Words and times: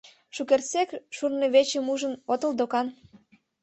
Шукертсек 0.35 0.89
шурнывечым 1.15 1.85
ужын 1.93 2.13
отыл 2.33 2.51
докан? 2.59 2.87